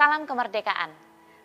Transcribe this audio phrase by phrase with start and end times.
[0.00, 0.88] Salam kemerdekaan.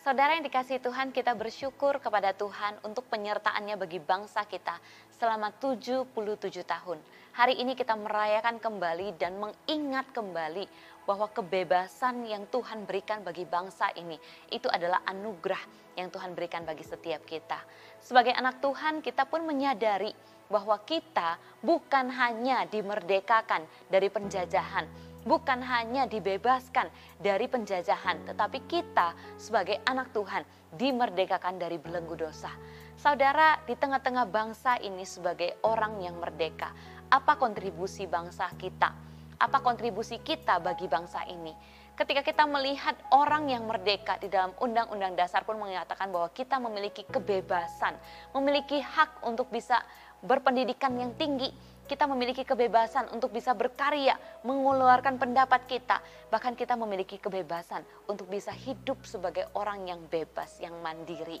[0.00, 4.80] Saudara yang dikasih Tuhan, kita bersyukur kepada Tuhan untuk penyertaannya bagi bangsa kita
[5.20, 6.16] selama 77
[6.64, 6.96] tahun.
[7.36, 10.64] Hari ini kita merayakan kembali dan mengingat kembali
[11.04, 14.16] bahwa kebebasan yang Tuhan berikan bagi bangsa ini
[14.48, 17.60] itu adalah anugerah yang Tuhan berikan bagi setiap kita.
[18.00, 20.16] Sebagai anak Tuhan, kita pun menyadari
[20.48, 24.88] bahwa kita bukan hanya dimerdekakan dari penjajahan,
[25.26, 30.42] bukan hanya dibebaskan dari penjajahan, tetapi kita sebagai anak Tuhan
[30.76, 32.52] dimerdekakan dari belenggu dosa.
[32.98, 36.74] Saudara, di tengah-tengah bangsa ini sebagai orang yang merdeka,
[37.08, 38.90] apa kontribusi bangsa kita?
[39.38, 41.54] Apa kontribusi kita bagi bangsa ini?
[41.94, 47.02] Ketika kita melihat orang yang merdeka di dalam Undang-Undang Dasar pun mengatakan bahwa kita memiliki
[47.02, 47.94] kebebasan,
[48.34, 49.82] memiliki hak untuk bisa
[50.22, 51.50] berpendidikan yang tinggi,
[51.88, 58.52] kita memiliki kebebasan untuk bisa berkarya, mengeluarkan pendapat kita, bahkan kita memiliki kebebasan untuk bisa
[58.52, 61.40] hidup sebagai orang yang bebas, yang mandiri.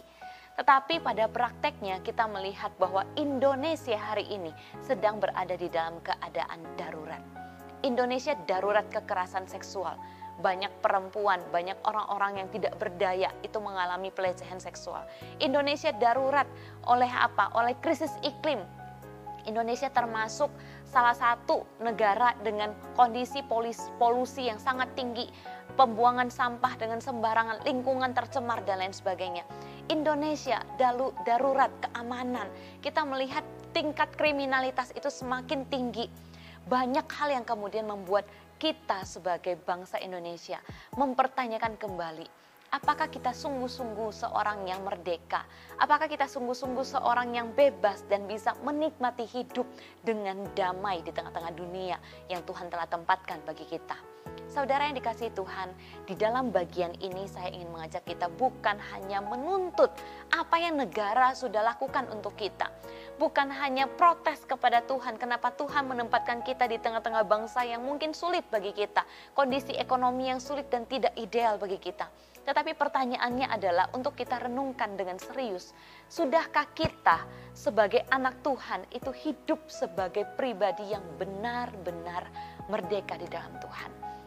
[0.58, 4.50] Tetapi pada prakteknya kita melihat bahwa Indonesia hari ini
[4.82, 7.22] sedang berada di dalam keadaan darurat.
[7.86, 9.94] Indonesia darurat kekerasan seksual.
[10.38, 15.06] Banyak perempuan, banyak orang-orang yang tidak berdaya itu mengalami pelecehan seksual.
[15.38, 16.46] Indonesia darurat
[16.86, 17.54] oleh apa?
[17.54, 18.62] Oleh krisis iklim,
[19.48, 20.52] Indonesia termasuk
[20.84, 25.24] salah satu negara dengan kondisi polis, polusi yang sangat tinggi,
[25.80, 29.48] pembuangan sampah dengan sembarangan, lingkungan tercemar dan lain sebagainya.
[29.88, 32.52] Indonesia dalu, darurat keamanan.
[32.84, 36.12] Kita melihat tingkat kriminalitas itu semakin tinggi.
[36.68, 38.28] Banyak hal yang kemudian membuat
[38.60, 40.60] kita sebagai bangsa Indonesia
[40.92, 42.28] mempertanyakan kembali
[42.70, 45.44] apakah kita sungguh-sungguh seorang yang merdeka?
[45.80, 49.64] Apakah kita sungguh-sungguh seorang yang bebas dan bisa menikmati hidup
[50.04, 51.96] dengan damai di tengah-tengah dunia
[52.28, 54.17] yang Tuhan telah tempatkan bagi kita?
[54.48, 55.76] Saudara yang dikasih Tuhan,
[56.08, 59.92] di dalam bagian ini saya ingin mengajak kita bukan hanya menuntut
[60.32, 62.72] apa yang negara sudah lakukan untuk kita.
[63.20, 68.40] Bukan hanya protes kepada Tuhan, kenapa Tuhan menempatkan kita di tengah-tengah bangsa yang mungkin sulit
[68.48, 69.04] bagi kita.
[69.36, 72.08] Kondisi ekonomi yang sulit dan tidak ideal bagi kita.
[72.48, 75.76] Tetapi pertanyaannya adalah untuk kita renungkan dengan serius.
[76.08, 82.32] Sudahkah kita sebagai anak Tuhan itu hidup sebagai pribadi yang benar-benar
[82.72, 84.17] merdeka di dalam Tuhan?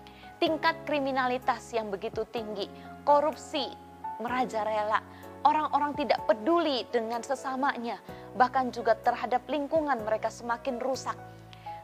[0.41, 2.65] Tingkat kriminalitas yang begitu tinggi,
[3.05, 3.69] korupsi
[4.17, 4.97] merajalela,
[5.45, 8.01] orang-orang tidak peduli dengan sesamanya,
[8.33, 11.13] bahkan juga terhadap lingkungan mereka semakin rusak.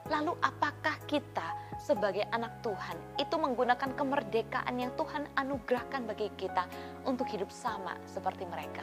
[0.09, 6.65] Lalu apakah kita sebagai anak Tuhan itu menggunakan kemerdekaan yang Tuhan anugerahkan bagi kita
[7.05, 8.81] untuk hidup sama seperti mereka?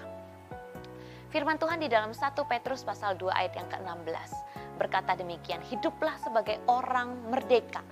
[1.35, 4.31] Firman Tuhan di dalam 1 Petrus pasal 2 ayat yang ke-16
[4.79, 7.83] berkata demikian, hiduplah sebagai orang merdeka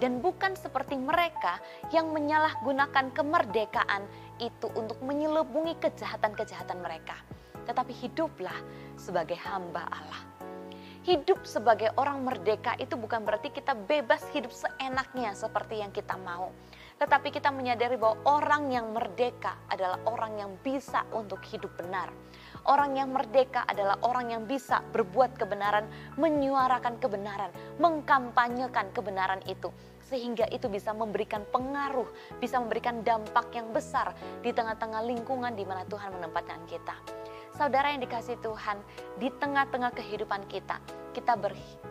[0.00, 1.60] dan bukan seperti mereka
[1.92, 4.08] yang menyalahgunakan kemerdekaan
[4.40, 7.20] itu untuk menyelubungi kejahatan-kejahatan mereka.
[7.68, 8.56] Tetapi hiduplah
[8.96, 10.22] sebagai hamba Allah.
[11.04, 16.52] Hidup sebagai orang merdeka itu bukan berarti kita bebas hidup seenaknya seperti yang kita mau.
[17.00, 22.12] Tetapi kita menyadari bahwa orang yang merdeka adalah orang yang bisa untuk hidup benar
[22.68, 25.88] Orang yang merdeka adalah orang yang bisa berbuat kebenaran,
[26.20, 27.50] menyuarakan kebenaran,
[27.80, 29.72] mengkampanyekan kebenaran itu.
[30.10, 32.06] Sehingga itu bisa memberikan pengaruh,
[32.42, 34.12] bisa memberikan dampak yang besar
[34.42, 36.98] di tengah-tengah lingkungan di mana Tuhan menempatkan kita.
[37.54, 38.78] Saudara yang dikasih Tuhan,
[39.22, 40.82] di tengah-tengah kehidupan kita,
[41.14, 41.38] kita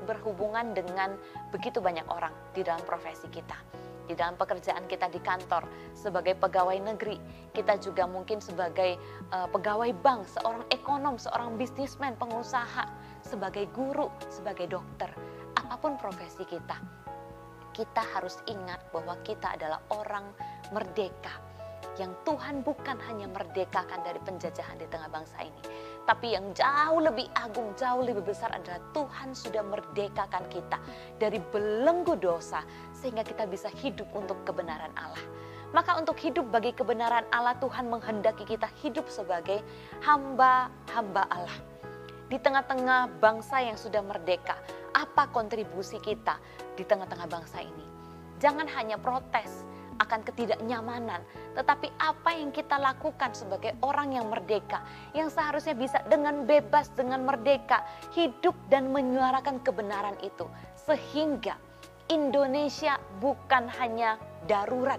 [0.08, 1.16] berhubungan dengan
[1.52, 3.79] begitu banyak orang di dalam profesi kita
[4.10, 7.22] di dalam pekerjaan kita di kantor sebagai pegawai negeri,
[7.54, 8.98] kita juga mungkin sebagai
[9.30, 12.90] uh, pegawai bank, seorang ekonom, seorang bisnismen, pengusaha,
[13.22, 15.14] sebagai guru, sebagai dokter,
[15.54, 16.82] apa pun profesi kita.
[17.70, 20.26] Kita harus ingat bahwa kita adalah orang
[20.74, 21.38] merdeka
[22.02, 25.62] yang Tuhan bukan hanya merdekakan dari penjajahan di tengah bangsa ini,
[26.10, 30.82] tapi yang jauh lebih agung, jauh lebih besar adalah Tuhan sudah merdekakan kita
[31.22, 32.66] dari belenggu dosa
[32.98, 35.22] sehingga kita bisa hidup untuk kebenaran Allah.
[35.70, 39.62] Maka untuk hidup bagi kebenaran Allah Tuhan menghendaki kita hidup sebagai
[40.02, 41.60] hamba-hamba Allah.
[42.26, 44.58] Di tengah-tengah bangsa yang sudah merdeka,
[44.98, 46.42] apa kontribusi kita
[46.74, 47.86] di tengah-tengah bangsa ini?
[48.42, 49.62] Jangan hanya protes,
[50.00, 51.22] akan ketidaknyamanan,
[51.54, 54.82] tetapi apa yang kita lakukan sebagai orang yang merdeka,
[55.12, 57.84] yang seharusnya bisa dengan bebas, dengan merdeka
[58.16, 61.60] hidup dan menyuarakan kebenaran itu, sehingga
[62.10, 64.18] Indonesia bukan hanya
[64.50, 64.98] darurat,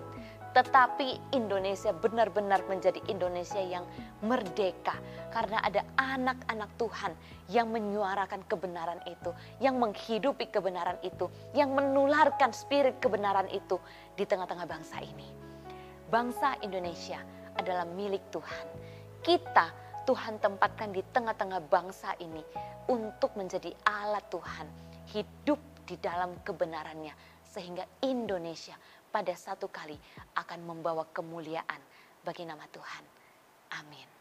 [0.50, 3.87] tetapi Indonesia benar-benar menjadi Indonesia yang
[4.26, 4.99] merdeka
[5.31, 7.12] karena ada anak-anak Tuhan
[7.47, 9.31] yang menyuarakan kebenaran itu,
[9.62, 13.79] yang menghidupi kebenaran itu, yang menularkan spirit kebenaran itu
[14.19, 15.31] di tengah-tengah bangsa ini.
[16.11, 17.23] Bangsa Indonesia
[17.55, 18.67] adalah milik Tuhan.
[19.23, 19.70] Kita
[20.03, 22.43] Tuhan tempatkan di tengah-tengah bangsa ini
[22.91, 24.67] untuk menjadi alat Tuhan,
[25.14, 27.14] hidup di dalam kebenarannya
[27.50, 28.79] sehingga Indonesia
[29.11, 29.99] pada satu kali
[30.39, 31.83] akan membawa kemuliaan
[32.23, 33.05] bagi nama Tuhan.
[33.83, 34.19] Amin.